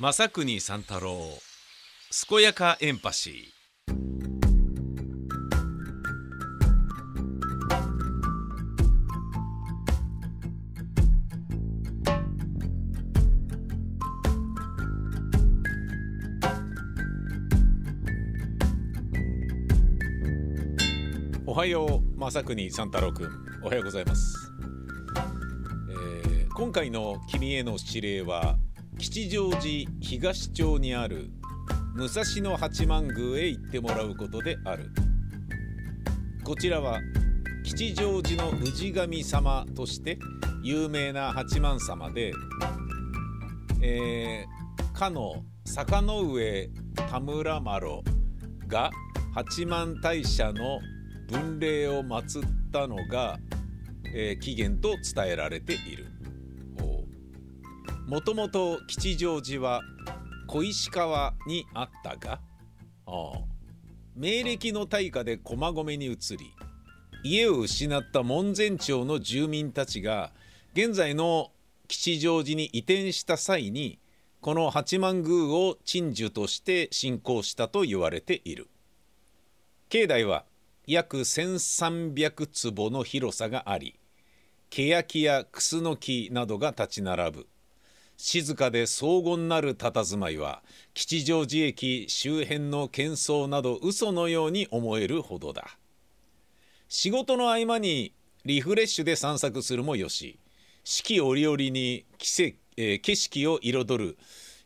[0.00, 1.18] 正国三太郎
[2.28, 3.34] 健やかエンパシー。
[21.44, 23.30] おはよう正国三太郎くん
[23.64, 24.52] おはようございます、
[25.90, 28.56] えー今回の君への指令は
[28.98, 31.30] 吉祥寺東町にある
[31.94, 34.90] 武蔵野八幡宮へ行ってもらうことである。
[36.44, 37.00] こちらは
[37.62, 40.18] 吉祥寺の氏神様として
[40.64, 42.32] 有名な八幡様で、
[43.80, 48.02] えー、かの坂上田村麻呂
[48.66, 48.90] が
[49.32, 50.80] 八幡大社の
[51.28, 53.38] 分霊を祀ったのが、
[54.12, 56.17] えー起源と伝えられている。
[58.08, 59.82] もともと吉祥寺は
[60.46, 62.40] 小石川にあったが
[63.04, 63.38] ああ。
[64.16, 66.54] 明暦の大火で駒込に移り
[67.22, 70.32] 家を失った門前町の住民たちが
[70.72, 71.50] 現在の
[71.86, 73.98] 吉祥寺に移転した際に
[74.40, 78.68] この八幡宮を鎮守として信仰したと言われている。
[79.90, 80.46] 境内は
[80.86, 84.00] 約1300坪の広さがあり
[84.70, 87.46] 欅やクスノキなどが立ち並ぶ
[88.20, 90.60] 静かで荘厳なる佇まいは
[90.92, 95.78] 吉祥寺駅周辺の喧騒など嘘のように思えるほどだ。
[96.88, 98.12] 仕事の合間に
[98.44, 100.40] リフレッシュで散策するもよし
[100.82, 104.18] 四季折々に季節、え景色を彩る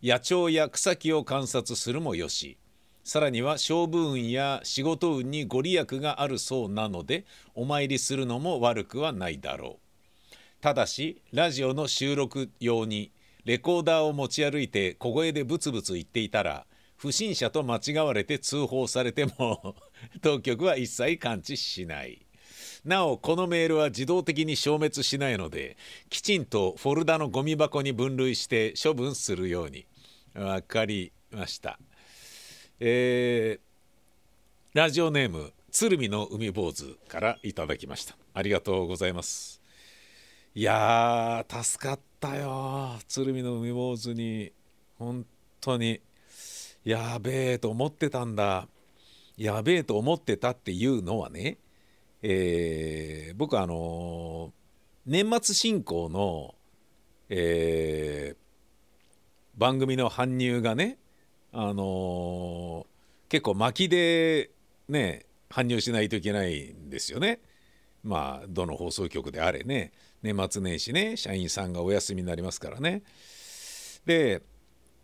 [0.02, 2.56] 野鳥や草木を観察するもよし
[3.04, 10.34] さらには勝負運や仕事運にご利益があるそうなのでお参りするのも悪くはないだろう。
[10.62, 13.12] ただしラジオの収録用に
[13.44, 19.74] レコーダーを持ち歩いて小声でブツブツ言っていたら不審者と間違われて通報されても
[20.22, 22.24] 当局は一切感知しない。
[22.84, 25.76] なおこのメールは自動的に消滅しないので
[26.10, 29.86] きちんとフォルダのゴミ箱に分類して処分するように。
[30.34, 31.78] わかりました。
[32.80, 33.72] えー
[34.74, 38.16] ラジオネーム鶴見の海坊主からいただきました。
[38.32, 39.61] ありがとうございます。
[40.54, 44.52] いやー助かったよ鶴見の海坊主に。
[44.98, 45.24] 本
[45.62, 46.00] 当に。
[46.84, 48.68] やべえと思ってたんだ。
[49.38, 51.56] やべえと思ってたっていうのはね、
[52.22, 54.52] えー僕あのー
[55.06, 56.54] 年末進行の、
[57.30, 58.36] えー
[59.58, 60.98] 番組の搬入がね
[61.52, 62.86] あのー
[63.30, 64.50] 結構巻きで
[64.88, 67.40] ね搬入しないといけないんですよね。
[68.04, 69.92] まあどの放送局であれね。
[70.22, 73.02] 年末年始ね社員さんがお休みになりますからね。
[74.06, 74.42] で、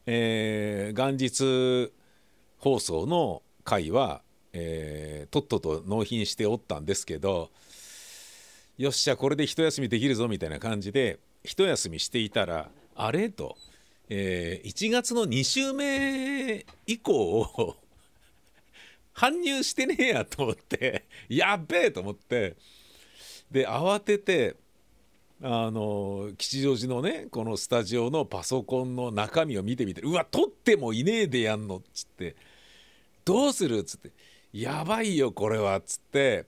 [0.07, 1.93] えー元日
[2.59, 7.51] 放送の回は、えーとっとと納品しておったんですけど
[8.79, 13.29] よっしゃこれで一休みできるぞみたいな感じで一休みしていたらあれ？
[13.31, 13.57] と、
[14.09, 17.77] えー1月の2週目以降
[19.15, 22.57] 搬入してねえやと思ってやっべえと思って
[23.51, 24.57] で慌てて
[25.41, 32.35] あの吉祥寺のねこのスタジオのパソコンの中身を見てみてうわ撮ってもいねえでやんのっつって
[33.25, 34.11] どうするっつって
[34.53, 36.47] やばいよこれはっつって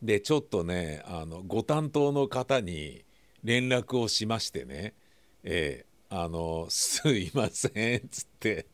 [0.00, 3.04] でちょっとねあのご担当の方に
[3.42, 4.94] 連絡をしましてね
[5.42, 8.66] ええあのすいませんっつって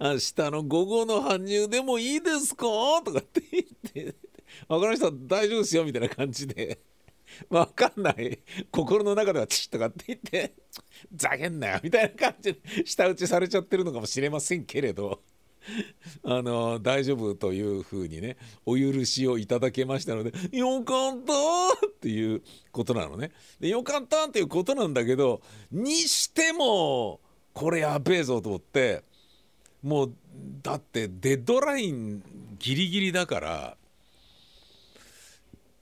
[0.00, 2.66] 明日の午後の搬入でもいいですか？
[3.04, 4.14] とかって言って
[4.68, 6.80] 分かりました大丈夫ですよみたいな感じで。
[7.48, 8.38] 分かんない。
[8.70, 10.54] 心の中ではチッとかって言って
[11.14, 11.80] ざけんなよ。
[11.82, 15.20] みたいな感じで舌打ちされちゃってるのかもしれませんけれど
[16.24, 18.36] あの大丈夫というふうにね
[18.66, 23.32] お許しをいただけましたのでよかったっていうことなのね。
[23.60, 25.40] でよかったっていうことなんだけど
[25.70, 27.20] にしても
[27.52, 29.04] これやべえぞと思って
[29.82, 30.14] もう
[30.62, 32.22] だってデッドライン
[32.58, 33.78] ギリギリだからっ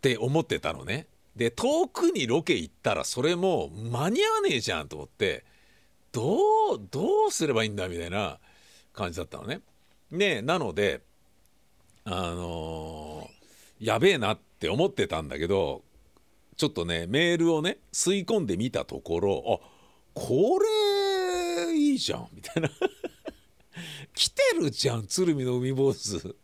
[0.01, 1.07] て思ってたのね。
[1.37, 5.45] で遠くにロケ行ったらそれも間に合わねえじゃんと思って
[6.13, 6.37] ど
[6.75, 8.39] うどうすればいいんだみたいな
[8.93, 9.61] 感じだったのね。
[10.11, 11.01] ねなので
[12.05, 13.43] あのー
[13.83, 15.83] やべえなって思ってたんだけど
[16.57, 19.69] ちょっとねメールをね吸い込んでみたところあ
[20.15, 20.61] こ
[21.69, 22.71] れいいじゃんみたいな。
[24.15, 26.37] 来てるじゃん鶴見の海坊主。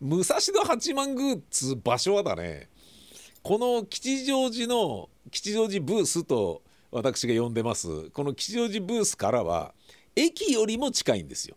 [0.00, 2.70] 武蔵野八幡宮っつう場所はだね。
[3.48, 6.60] この吉祥寺の吉祥寺ブースと
[6.90, 8.10] 私が呼んでます。
[8.10, 9.72] この吉祥寺ブースからは
[10.14, 11.56] 駅よりも近いんですよ。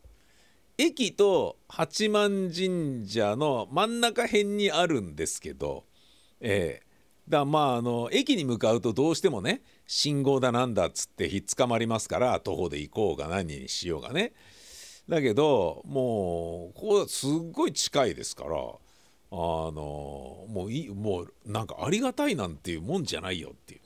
[0.77, 5.83] 駅と八幡神社の真ん中辺にあるんですけど、
[6.39, 14.31] えー、だまああの駅に向かうとどうしてもね信号だなんだっつってひっつかまりますから徒歩で行こうが何にしようがね。
[15.09, 18.55] だけどもうここはすっごい近いですから
[19.31, 23.79] あのもういもうなんかありがたいなんていうもんじゃないよっていう。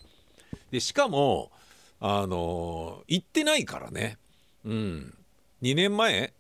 [0.72, 1.52] でしかも
[2.00, 4.18] あの行ってないからね。
[4.66, 5.18] うん。
[5.62, 6.34] 2年前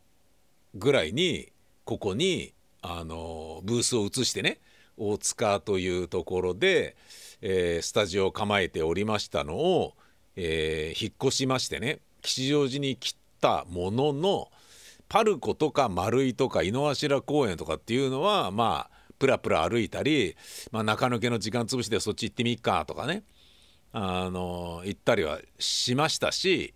[0.73, 1.51] ぐらいに
[1.85, 4.59] ここにあのブースを移してね
[4.97, 6.95] 大塚というところで、
[7.41, 9.93] えー、スタジオを構えておりましたのを、
[10.35, 14.49] えー、引っ越しましてね吉祥寺に来たものの
[15.07, 20.35] パルコとか丸井とか井の頭公園とかっていうのはまあプラプラ歩いたり、
[20.71, 23.23] まあ、中抜けの時間潰しでそっち行ってみっかとかね
[23.91, 26.73] あの行ったりはしましたし、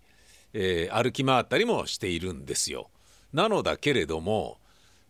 [0.54, 2.88] えー、歩き回ったりもしているんですよ。
[3.32, 4.58] なのだけれども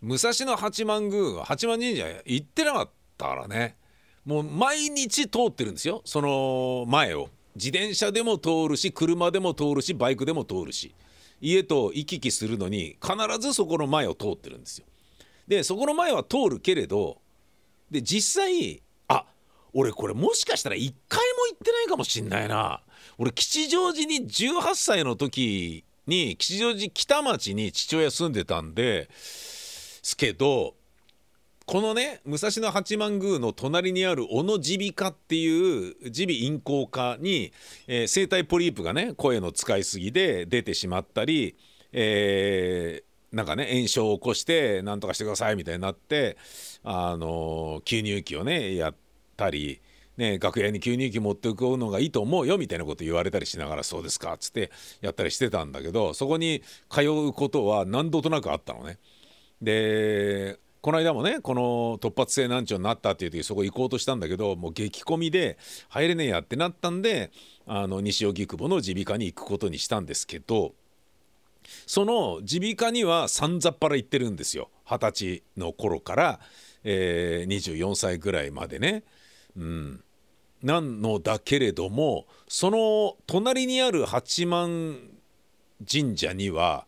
[0.03, 3.77] 武蔵野八幡宮は八幡神社行ってなかったからね
[4.25, 10.95] もう毎日通ってるんですよその前を自転車でも通るし車でも通るしバイクでも通るし
[11.41, 14.87] 家と行き来するのに必ずそこの前を通ってるんですよ。
[15.49, 17.20] でそこの前は通るけれど
[17.91, 19.25] で実際あ
[19.73, 22.83] 俺これもしかしたら一回も行ってないかもしんないな。
[23.19, 30.75] 俺吉祥寺に18歳の時に吉祥寺北町に父親住んでたんですけど
[31.67, 37.53] このね武蔵野八幡宮の隣にある小野耳鼻科っていう耳鼻咽喉科に、
[37.87, 41.57] えー、生体ポリープがね声の使いすぎで出てしまったり、
[41.93, 46.37] えー、なんかね炎症を起こして何とかしてくださいみたいになって
[46.83, 48.95] あの吸入器をねやっ
[49.37, 49.81] たり。
[50.17, 58.99] ね、楽屋に吸入器持っていくのがいいと思うよみたいなこと言われたりしながらそうですかっつってやったりしてたんだけどそこに通うことは何度となくあったのね。
[59.63, 65.57] でこの間もねこの突発性難聴になったっていう時そこ行こうとしたんだけどもう激混みで
[65.89, 67.31] 入れねえやってなったんで
[67.67, 70.75] あの西荻窪の耳鼻科に行くことにしたんですけど
[71.87, 74.71] その耳鼻科にはさんざっぱら行ってるんですよ。
[74.85, 76.41] 二十歳の頃から、
[76.85, 79.05] えー、24歳ぐらいまでね。
[79.57, 80.05] うん。
[80.63, 84.99] なんのだけれどもその隣にある八幡
[85.91, 86.87] 神社には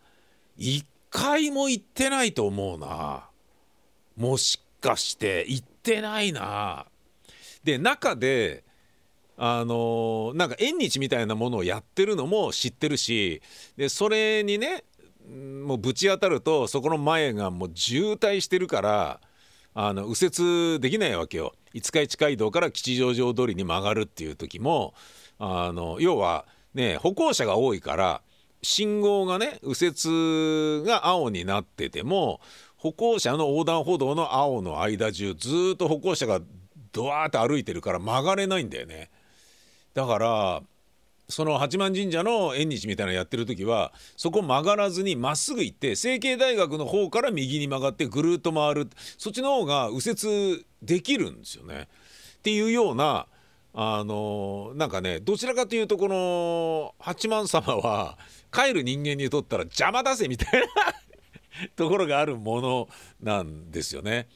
[0.57, 3.29] 一回も行ってないと思うな。
[4.15, 6.85] もしかして行ってないな。
[7.63, 8.63] で中で
[9.37, 13.41] あのなんか縁日みたいなものをやってるのも知ってるし
[13.77, 14.83] でそれにね
[15.27, 19.19] もうぶち当たるとそこの前がもう渋滞してるから
[19.73, 24.93] あの右折できないわけよ五日市街道から吉祥寺通りに曲がるっていう時も
[25.39, 28.21] あの要はね歩行者が多いから
[28.61, 32.39] 信号がね右折が青になってても
[32.77, 36.39] 歩行者の横断歩道の青の間中ずっと歩行者が
[36.91, 39.09] ドワーって歩いてるから曲がれないんだよね。
[39.93, 40.63] だから
[41.29, 51.87] その八幡神社の縁日みたいなのやってる時はそこ曲がらずにまっすぐ行って成蹊大学の方から右に曲がってぐるっと回るそっちの方が右折できるんですよね。
[52.37, 53.27] っていうような
[53.73, 58.17] あのなんかねどちらかというとこの八幡様は
[58.51, 60.67] 帰る人間にとったら邪魔だぜみたいな
[61.75, 62.89] ところがあるもの
[63.21, 64.27] なんですよね。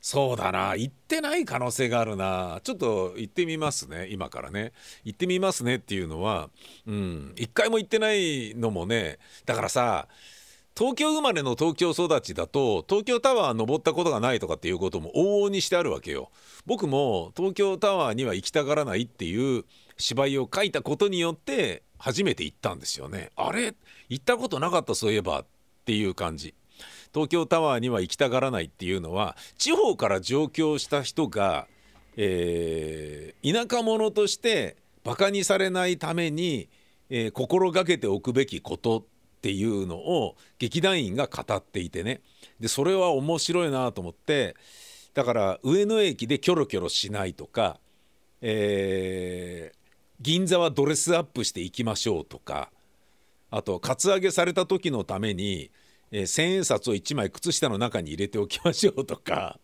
[0.00, 0.76] そうだな。
[0.76, 2.60] 行ってない可能性があるな。
[2.62, 4.08] ちょっと行ってみますね。
[4.10, 4.72] 今からね。
[5.04, 6.50] 行ってみますねっていうのは
[6.86, 7.32] うん。
[7.36, 9.18] 一回も行ってないのもね。
[9.44, 10.08] だからさ
[10.76, 16.30] 東京生まれの東京育ちだと東京タワー登ったことがないとかっていうことも往々にしてあるわけよ。
[16.66, 19.64] 僕も東京タワーには行きたがらないっていう
[19.96, 23.30] 芝居を書いたことによって初めて行ったんですよね。
[23.34, 23.74] あれ？
[24.08, 25.46] 行ったことなかったそういえばっ
[25.84, 26.54] ていう感じ。
[27.12, 31.66] 東京タワーには行きたがらないっていうのは地方から上京した人が、
[32.16, 36.68] えー、田舎者としてバカにされないために、
[37.10, 42.20] えー、心がけておくべきことっていうのを劇団員が語っていてね。
[42.60, 44.56] でそれは面白いなと思って
[45.14, 47.78] だから上野駅でキョロキョロしないとか、
[48.40, 49.78] えー、
[50.20, 52.70] 銀座はドレスアップしていきましょうとか
[53.50, 55.70] あとカツアゲされた時のために
[56.10, 59.58] えー、千円札を1枚靴下の中に入れておきましょうとか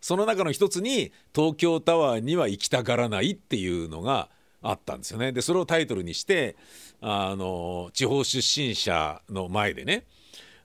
[0.00, 4.28] その中の一つに東京タワーには行きたがらないっていうのが
[4.60, 5.32] あったんですよね。
[5.32, 6.56] でそれをタイトルにして
[7.00, 10.04] あの地方出身者の前でね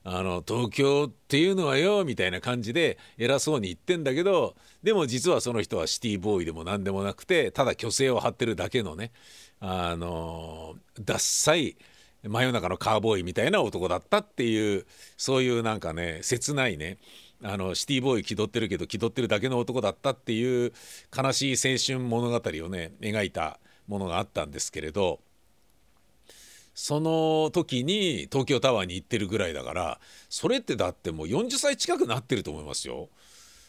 [0.04, 9.12] あの東京っていうのはよみたいな感じで偉そうに言ってんだけどでも実はその人はシティボーイでも何でもなくてただ虚勢を張ってるだけのね
[9.60, 11.76] あのダッサい
[12.22, 16.98] 真夜中のカーボーイみたいな男だったっていうそういうなんかね切ないね
[17.42, 20.72] あのシティボーイ気取ってるけど気取ってるだけの男だったっていう
[21.16, 25.20] 悲しい青春物語をね描いたものがあったんですけれど
[26.74, 33.08] その時に東京タワーに行ってるぐらいだからそれってだってもう40歳近くなってると思いますよ。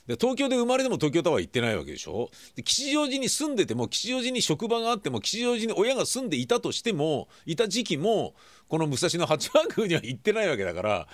[0.09, 2.31] で東京で生まれても東京タワー行ってないわけでしょ？
[2.55, 8.33] で吉祥寺に住んでても吉祥寺に職場があっても吉祥寺に親が住んでいたとしてもいた時期も
[8.67, 11.07] この武蔵野八幡宮には行ってないわけだから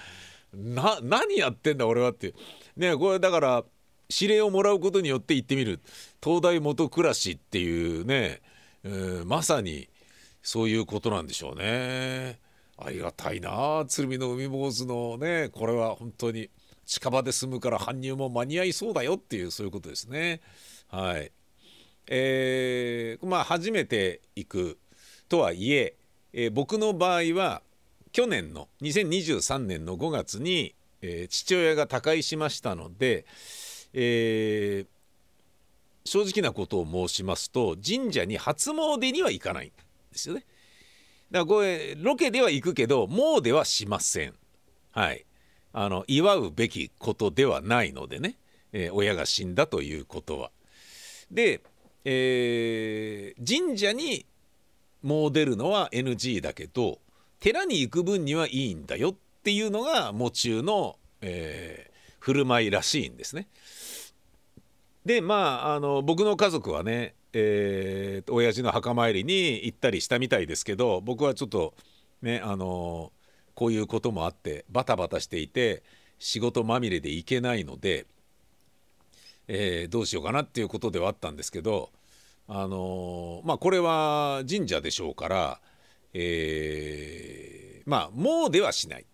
[0.54, 2.34] な何やってんだ俺はって
[2.78, 3.64] ねこれだから
[4.10, 5.82] 指令をもらうことによって行ってみる。
[6.24, 8.42] 東大元暮らしっていうね、
[8.86, 9.90] えー、まさに
[10.42, 12.40] そういうことなんでしょうね。
[12.78, 16.50] ありがたいな鶴見の海坊主のねこれは本当に。
[16.86, 20.42] 近場で住むから搬入も間に合いそうだよっていうそういうことですね。
[20.88, 21.32] はい。
[22.08, 24.78] えー、まあ初めて行く
[25.28, 25.96] とはいえ
[26.34, 27.62] えー、僕の場合は
[28.12, 33.26] 去年の2023年の5月に、えー、父親が他界しましたので、
[33.94, 34.88] えー、
[36.06, 39.74] 正直なことを申しますと神社に初詣には行かないんで
[40.18, 40.46] すよね。
[41.32, 44.34] だからこれロケでは行くけどもうではしません。
[44.92, 45.26] はい。
[45.78, 48.38] あの祝うべきことではないのでね、
[48.72, 50.50] えー、親が死んだということは。
[51.30, 51.60] で、
[52.06, 54.26] えー、神社に
[55.04, 57.00] もう出るのは NG だけど
[57.42, 63.50] 寺に行く分にはいいんだよっていうのが喪中の、えー、振る舞いらしいんですね。
[65.06, 71.74] でまああの僕の家族はねえー、親父の墓参りに行ったりしたみたいですけど僕はちょっと
[72.22, 73.12] ねあの
[73.56, 75.82] こういうこともあってバタバタしていて
[76.20, 78.06] 仕事まみれで行けないので、
[79.48, 81.90] えー、どうしようかなっていうことではあったんですけど
[82.48, 85.60] あのまあこれは神社でしょうから、
[86.14, 89.06] えー、まあもうではしない。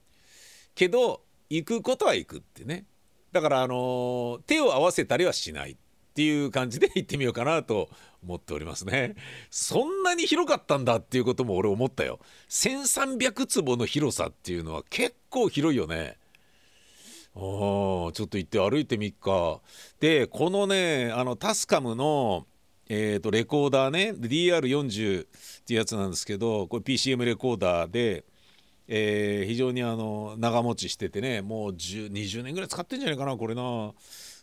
[0.75, 2.85] けど行くことは行くってね。
[3.31, 5.77] だからあの手を合わせたりはしない。
[6.11, 7.89] っていう感じで行ってみようかなと
[8.21, 9.15] 思っておりますね。
[9.49, 12.19] そんなに広かったんだっていうことも俺思ったよ。
[12.49, 16.17] 1300坪の広さっていうのは結構広いよね。
[17.33, 19.61] あちょっと行って歩いてみっか。
[20.01, 22.45] でこのねあのタスカムの
[22.93, 25.25] えーと、レコーダーね DR40 っ
[25.65, 28.25] ていうやつなんですけどこれ PCM レコーダーで、
[28.89, 33.93] えー、非常にあの長持ちしててねもう20年ぐらい使ってんじゃないかなこれな、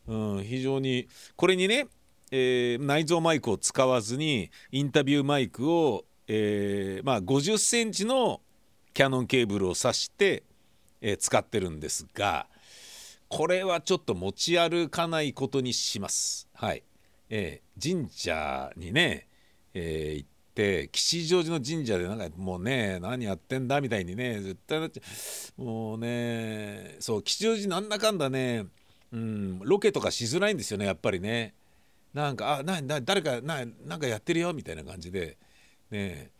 [0.09, 1.87] うん、非常にこれにね
[2.31, 8.41] えー、内蔵マイクを使わずにインタビューマイクを、えー、まあ、50センチの
[8.93, 10.43] キャノンケーブルを挿して、
[11.01, 12.47] えー、使ってるんですが
[13.29, 16.49] これはちょっと持ち歩かないことにします。
[16.55, 16.83] はい
[17.29, 19.29] えー、神社にね、
[19.75, 25.03] え行って吉祥寺の神社でなんかもうね何やってんだみたいにね絶対なっちゃ
[25.59, 28.65] うもうねそう吉祥寺なんだかんだね、
[29.13, 31.55] うん、ロケとかしづらいんですよねやっぱりね。
[32.15, 35.37] なんか「あなな誰かななんかやってるよ」みたいな感じで。
[35.91, 36.31] ね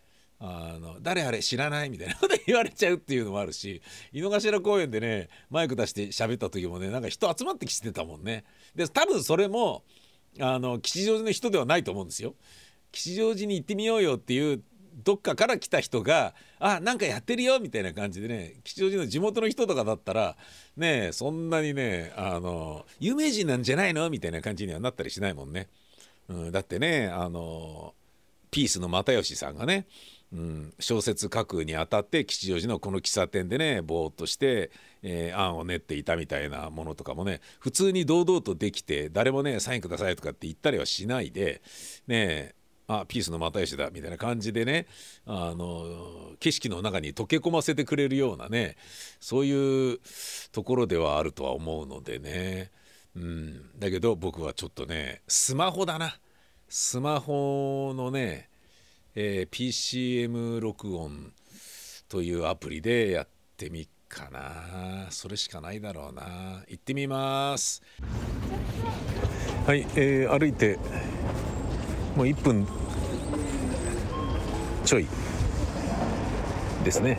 [0.41, 3.83] あの誰あれ知らないみたいな こと言われちゃうっていうのもあるし
[4.13, 8.45] 井の頭公園でねマイク出して喋った時もねなんか人集まってきてたもんね。
[8.75, 9.83] で多分それも
[10.39, 12.37] あの吉祥寺の人ではないと思うんですよ。
[12.93, 14.63] 吉祥寺に行ってみようよっていう
[15.05, 20.37] どっかから来た人が「あなんかやってるよ」みたいな感じでね吉祥寺の地元の人とかだったら
[20.77, 24.11] ねそんなにねあの有名人なんじゃないの？
[24.11, 25.69] みたいな感じにはなったりしないもんね。
[26.29, 27.95] うん、だってねあの
[28.51, 29.87] ピースの又吉さんがね、
[30.33, 34.71] うん、小説書くにあたって吉祥寺のこの喫茶店でねぼーっとして、
[35.03, 41.63] えー、案を練っていたみたいなものとかもね普通に堂々とできて誰もねサインくださいとかって言ったりはしないで
[42.07, 42.55] ね
[42.89, 44.87] あピースの又吉だみたいな感じでね
[45.27, 48.77] あの景色の中に溶け込ませてくれるようなね
[49.21, 49.99] そういう
[50.53, 52.71] ところではあるとは思うのでね、
[53.15, 56.19] うん、だけど僕はちょっとねスマホだな。
[56.71, 58.51] スマホのね、
[59.15, 61.33] えー、PCM 録音
[62.11, 65.07] というアプリでやってみっかな。
[65.11, 66.63] それしかないだろうな。
[66.69, 67.83] 行ってみます。
[69.67, 70.79] はい、えー、歩いて
[72.17, 72.67] もう1分
[74.89, 75.07] ちょい
[76.83, 77.19] ですね、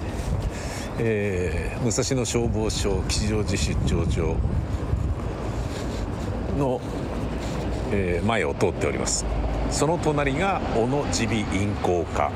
[0.97, 4.35] えー、武蔵野消防署吉祥寺出張所
[6.57, 6.81] の、
[7.91, 9.23] えー、前を通っております。
[9.69, 12.31] その隣が小野耳鼻咽喉科。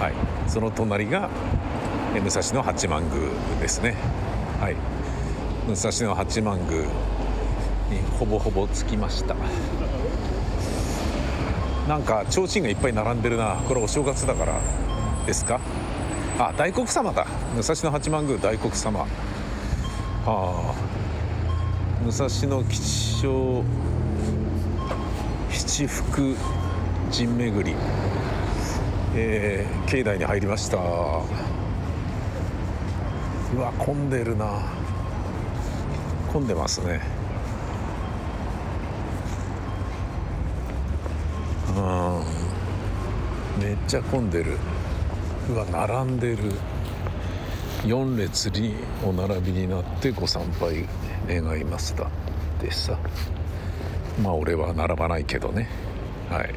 [0.00, 0.50] はい。
[0.50, 1.30] その隣が
[2.12, 3.30] 武蔵野八幡宮
[3.62, 3.94] ですね。
[4.60, 4.76] はい。
[5.66, 6.88] 武蔵野八幡宮に
[8.18, 9.34] ほぼほぼ着きました。
[11.88, 13.56] なんか提灯がいっぱい並んでるな。
[13.66, 14.60] これお正月だから
[15.26, 15.58] ですか？
[16.38, 17.26] あ大黒様だ。
[17.56, 19.00] 武蔵野八幡宮大黒様。
[19.00, 19.06] は
[20.26, 20.74] あ。
[22.04, 22.82] 武蔵野吉
[23.20, 23.64] 祥
[25.50, 26.36] 七福
[27.10, 27.74] 神巡り、
[29.16, 30.76] えー、境内に入りました。
[30.76, 30.80] う
[33.58, 34.60] わ混んでるな。
[36.32, 37.00] 混んでますね。
[41.78, 43.62] うん。
[43.62, 44.56] めっちゃ混んでる。
[45.50, 46.38] うわ並んでる。
[47.84, 50.84] 4列にお並びになってご参拝
[51.28, 52.08] 願いました。
[52.60, 52.98] でさ。
[54.22, 55.68] まあ俺は並ばないけどね。
[56.28, 56.54] はい。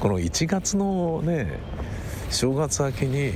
[0.00, 1.58] この1月のね
[2.30, 3.32] 正月明けに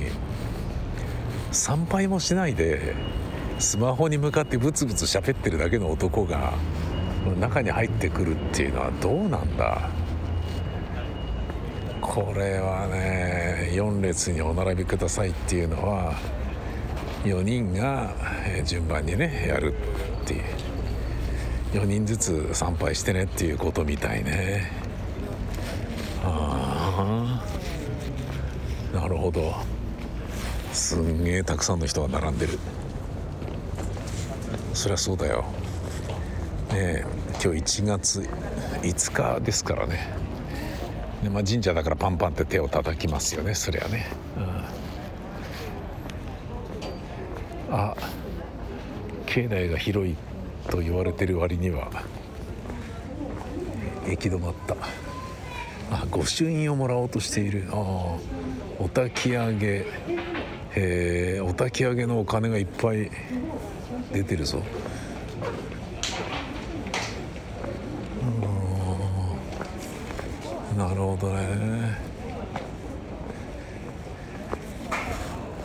[1.51, 2.95] 参拝もしないで
[3.59, 6.53] スマホに向かってブツブツ喋ってるだけの男が
[7.39, 9.89] 中に入ってくるっていうのはどうなんだ？
[12.01, 16.13] これはね4列にお並びくださいっていうのは
[17.23, 18.13] 4人が
[18.65, 19.73] 順番にねやる
[20.23, 20.43] っていう。
[21.73, 24.71] 4人ずつ参拝してねっていうことみたいね。
[26.23, 27.41] あ
[28.93, 29.55] あなるほど。
[30.71, 32.59] すんげえたくさんの人が並んでる。
[34.73, 35.45] そりゃそうだよ。
[36.73, 37.05] ね
[37.43, 38.21] 今日1月
[38.81, 40.07] 5日ですからね。
[41.23, 44.07] で、まあ、神社だからパンパンって手を叩きますよねそりゃね、
[47.69, 47.95] うん、あ
[49.25, 50.17] 境内が広い
[50.69, 51.89] と言われてる割には
[54.07, 54.75] 行き止まった。
[55.91, 57.67] あ御朱印をもらおうとしている。
[57.71, 58.19] あお
[58.79, 59.85] 焚き上げ。
[60.75, 63.11] えー、お焚き上げのお金がいっぱい
[64.11, 64.61] 出てるぞ。
[70.77, 71.97] なるほどね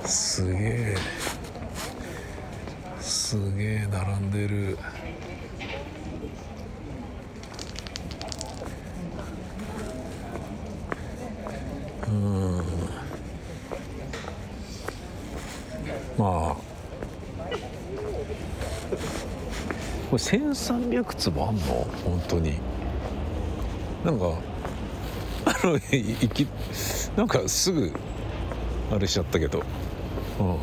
[0.04, 0.96] すげえ
[3.00, 4.78] すげえ並んでる。
[12.06, 12.56] うん。
[16.16, 16.56] まあ
[20.10, 21.62] これ1300坪あんの？
[22.04, 22.58] 本当に。
[24.04, 24.32] なんか
[25.66, 26.46] の行き
[27.16, 27.92] なんかすぐ
[28.92, 29.62] あれしちゃったけど、
[30.38, 30.58] うん、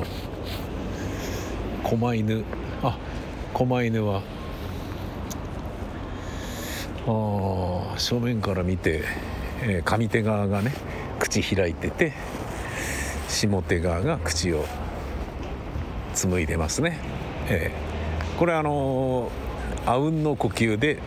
[1.84, 2.44] 狛犬。
[2.82, 2.98] あ
[3.54, 4.22] 狛犬は。
[7.08, 9.04] あ正面から見て、
[9.62, 10.74] えー、上手側がね
[11.20, 12.14] 口開いてて
[13.28, 14.66] 下手側が口を
[16.14, 16.98] 紡いでますね、
[17.50, 19.30] えー、これあの
[19.86, 21.00] あうんの呼吸で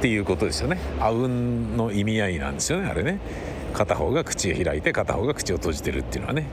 [0.00, 0.78] っていうことですよね。
[0.98, 3.20] あうんの意味合いなんですよねあれね。
[3.74, 6.46] 片方が口を開いて片方が口を閉じてるっていうのはね、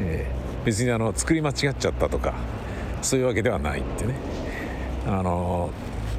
[0.00, 2.34] えー、別にあの作り間違っちゃったとか
[3.02, 4.14] そういうわけではないってね。
[5.08, 5.70] あの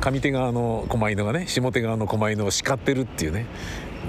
[0.01, 3.45] 上手側の狛犬がね下手側の狛犬を叱ってるっていうね。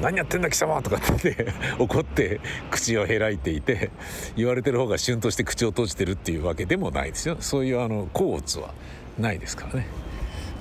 [0.03, 3.91] 何やってんだ貴様とかって 怒って口を開いていて
[4.35, 7.37] 言われてる方が旬として口を閉じてるっていうわけでもないですよ。
[7.39, 8.75] そういうあの甲乙は
[9.19, 9.87] ないですからね。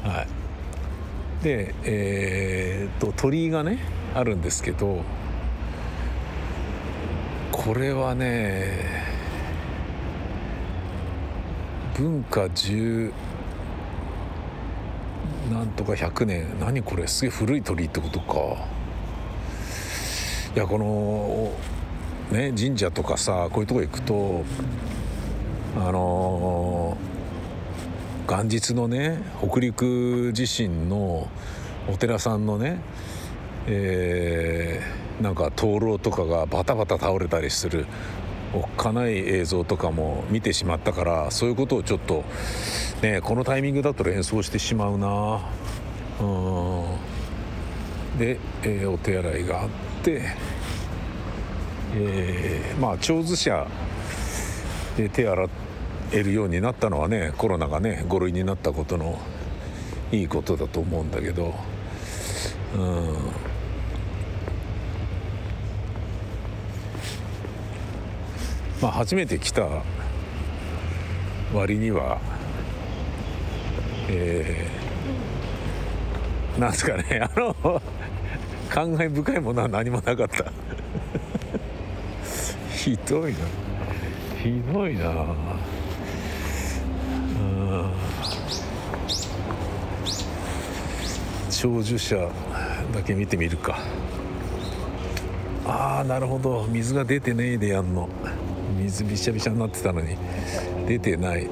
[0.04, 0.48] はい。
[1.43, 3.80] でえー、と鳥居がね
[4.13, 5.04] あるんですけど
[7.52, 9.06] これはね
[11.97, 13.13] 文化10
[15.52, 18.80] なんとか100年何これすげえ古い鳥居ってことか。
[20.56, 20.78] いやこ
[22.32, 24.43] のね神社とかさこういうとこ行くと
[25.78, 26.78] あのー
[28.29, 31.27] 元日のね北陸地震の
[31.91, 32.79] お寺さんのね、
[33.65, 37.87] えー、なんか灯籠とかがバタバタ倒れたりする
[38.53, 42.23] おっかない映像とかも見てしまったからそういうことをちょっと
[43.01, 45.41] ねこのタイミングだと連想してしまうな。
[46.21, 48.19] うん。
[48.19, 49.69] で、えー、お手洗いがあっ
[50.03, 50.21] て、
[51.95, 53.65] えー、まあ長寿者
[54.97, 55.68] で手洗って
[56.12, 59.19] 得るようになったのはねコロナがね5類になったことの
[60.12, 61.54] いいことだと思うんだけど。
[62.76, 63.50] うん。
[68.82, 69.67] まあ初めて来た
[71.54, 72.19] 割には
[74.08, 77.82] えー、なんですかね あの
[78.69, 80.45] 感慨深いものは何もなかった。
[82.74, 83.38] ひどいな。
[84.41, 85.26] ひどいな。
[91.62, 92.15] 長寿者
[92.93, 93.80] だけ見てみるか。
[95.65, 96.65] ああなるほど。
[96.69, 98.08] 水が出てねえでやんの。
[98.78, 100.15] 水びしゃびしゃになってたのに。
[100.88, 101.50] 出てない。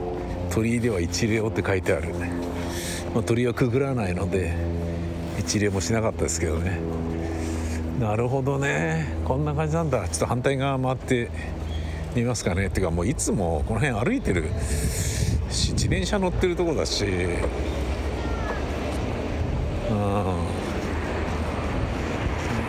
[0.49, 2.13] 鳥居では一礼をって書いてある、
[3.13, 4.55] まあ、鳥居はくぐらないので
[5.39, 6.79] 一礼もしなかったですけどね。
[7.99, 9.13] なるほどね。
[9.25, 10.07] こんな感じなんだ。
[10.07, 11.29] ちょっと反対側回って
[12.15, 12.67] みますかね。
[12.67, 14.45] っていうかもういつもこの辺歩いてる
[15.49, 17.05] 自転車乗ってるとこだし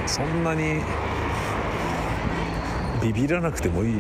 [0.07, 0.81] そんなに
[3.03, 3.95] ビビらなくてもいい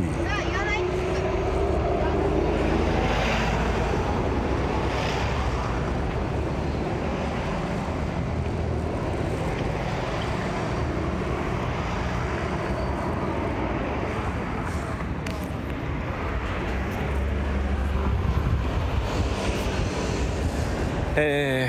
[21.20, 21.68] え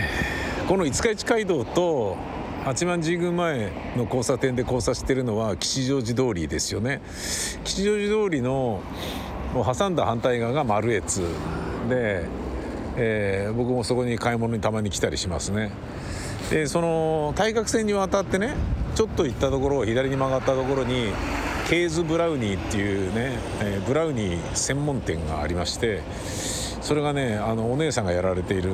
[0.63, 2.15] ー、この五日市街道と
[2.63, 7.02] 八幡神宮前の交差点で交差してるのは吉祥寺通りですよね。
[7.65, 8.82] 吉祥寺通りの
[9.54, 11.22] 挟んだ反対側が丸越。
[11.89, 12.26] で、
[12.96, 15.72] えー、僕もそこに買い物にたまに来たりしますね。
[16.50, 18.56] でその対角線に渡ってね
[18.96, 21.12] ちょっと行ったところ左に曲がったところに
[21.70, 26.02] ケーズブラウニーっていうね、えー、ブラウニー専門店がありまして
[26.82, 28.72] それがねあのお姉さんがやられている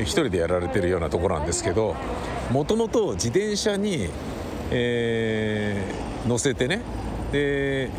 [0.00, 1.94] 一人でやられてるようなところなんですけど
[2.50, 4.08] もともと自転車に、
[4.70, 6.82] えー、乗せてね
[7.32, 7.90] で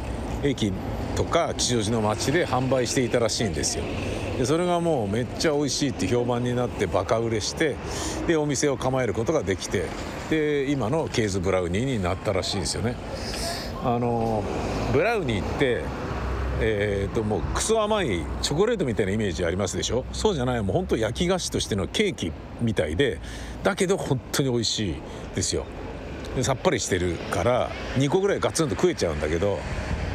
[0.43, 0.73] 駅
[1.15, 3.83] とか吉祥寺の街で販売していたらしいんですよ。
[4.37, 7.75] でそれがもうめっちゃ美味しいって評判になってバカ売れして
[8.25, 9.83] でお店を構えることができて
[10.29, 12.95] で今のケーズブラウニーになったらしいんですよね。
[13.83, 14.43] あの
[14.93, 15.83] ブラウニーって
[16.61, 20.03] えーと、もうクソ甘いチョコレートみたいなイメージありますでしょ？
[20.11, 23.19] そうじゃないもう本当焼き菓子としてのケーキみたいで
[23.63, 24.95] だけど本当に美味しい
[25.35, 25.65] ですよ。
[26.35, 29.57] でさっぱりしてるから2個ぐらいガツンと食えちゃうんだけど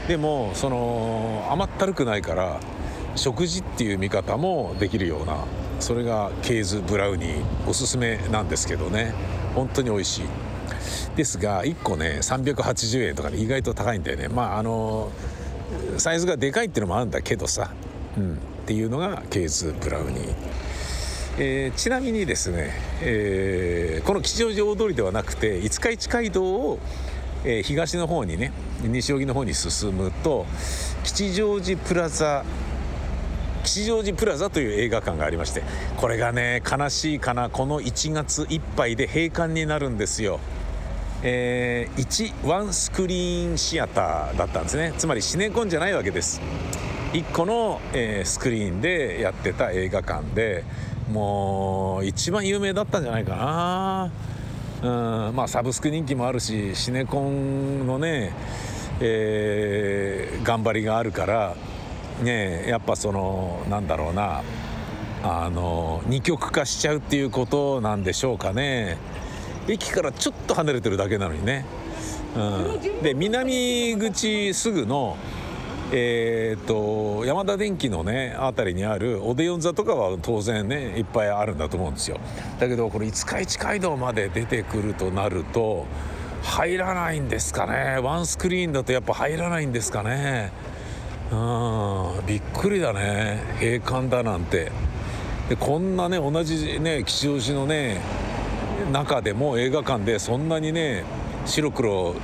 [0.06, 2.60] でもその甘ったるくないから
[3.16, 5.38] 食事っていう見方もできるような
[5.80, 9.12] それがケーズブラウニーおすすめなんですけどね。
[9.54, 10.24] 本当に美味しい。
[11.16, 14.28] ですが1個ね380円とかで意外と高いんだよね。
[14.28, 15.10] まああの
[15.98, 17.70] サイズがでかいっていうのもあるんだけどさ、
[18.16, 20.34] うん、っていうのがケーズブラウニー。
[21.36, 22.70] えー、ちなみにですね、
[23.02, 26.78] えー、この吉祥寺大通りではなくて五日市街道を、
[27.44, 28.52] えー、東の方にね
[28.82, 30.46] 西荻の方に進むと
[31.02, 32.44] 吉祥寺プラザ
[33.64, 35.64] 吉祥寺プラザという映画館がありまして
[35.96, 37.50] これがね悲しいかな。
[37.50, 40.38] この1月いっぱいで閉館になるんですよ。
[41.26, 44.92] えー、1ワンスクリーンシアターだったんですね。
[44.98, 46.42] つまりシネコンじゃないわけです。
[47.14, 50.64] 1個の、えー、スクリーンでやってた映画館で
[51.10, 54.10] もう一番有名だったんじゃないかな。
[54.82, 58.34] うんまあサブスク人気もあるしシネコンのね、
[59.00, 61.56] えー、頑張りがあるから
[62.22, 64.42] ねやっぱそのなんだろうな
[65.22, 68.98] あの二極化しちゃうっていうことなんでしょうかね。
[69.68, 71.64] 駅からちょっと離れてるだけなのにね、
[72.36, 72.40] う
[72.78, 75.16] ん、で南口すぐの
[75.96, 82.18] えーと、山田電機のね辺りにあるオデヨン座とかは当然ねいっぱいあるんだと思うんですよ。
[82.58, 85.86] だけどこれ五日市街道まで出てくるとなると
[86.42, 88.00] 入らないんですかね。
[88.02, 90.52] ワンスクリーンだとやっぱ入らないんですかね。
[91.30, 92.26] うん。
[92.26, 93.42] びっくりだね。
[93.60, 94.72] 閉館だなんて。
[95.48, 98.00] でこんなね同じね吉祥寺のね
[98.92, 101.04] 中でも映画館でそんなにね
[101.46, 102.14] 白黒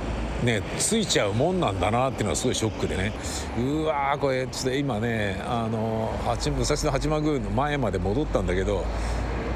[0.43, 3.13] ねついちゃうもんなんだなっていうのはすごいショックでね。
[3.57, 8.85] うわーこれちょっと今ねあの八武蔵野八幡宮の前まで戻ったんだけど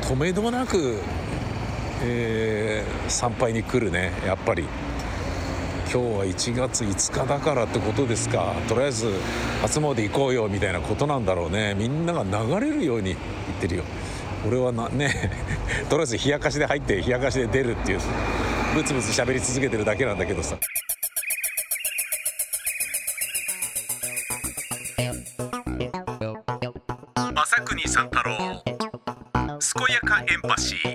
[0.02, 1.00] 止めどなく、
[2.04, 4.68] えー、参拝に来るねやっぱり。
[5.96, 8.54] 今日は1月5日だからってことですか。
[8.68, 9.14] とりあえず
[9.62, 11.74] 初詣行こうよみたいなことなんだろうね。
[11.76, 13.18] みんなが流れるように言っ
[13.62, 13.84] てるよ。
[14.48, 15.32] 俺はなね
[15.90, 18.00] とりあえず冷やかしで入って冷やかしで出るっていう
[18.76, 20.58] ブツブツ喋り続けてるだけなんだけどさ。
[27.36, 30.95] 朝国三太郎健やかエンパシー。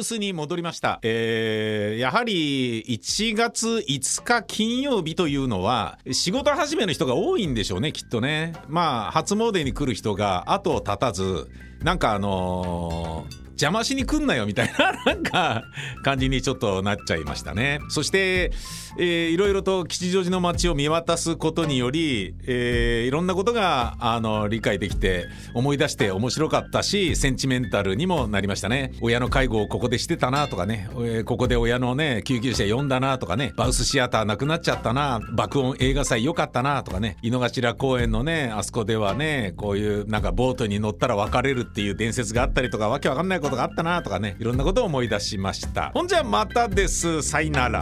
[0.00, 8.52] ースに戻りました、えー、やはり1月5日金曜日というのは仕事始めの人が多いんでしょうねきっとね。
[8.68, 11.48] まあ初詣に来る人が後を絶たず
[11.82, 15.64] なんかあのー邪魔しに来んなよみたいな なんか
[16.02, 17.80] 感じにちょっとなっちゃいましたね。
[17.88, 18.52] そして、
[18.98, 28.92] えー、いろいろと吉祥寺の街を見渡すことにより、えー、いろんなことがあの理解できて思い出して面白かったしセンチメンタルにもなりましたね。
[29.00, 45.90] 親の介護をここでしてたなとかね、えー、ここで親のね救急車呼んだなとかねバウスシアターなくなっちゃったな爆音映画祭良かったなとかね井の頭公園のねあそこではねこういうなんかボートに乗ったら別れるっていう伝説があったりとかわけわかんないことことがあったなとかねいろんなことを思い出しました。
[45.92, 47.20] ほんじゃまたです。
[47.22, 47.80] さいなら。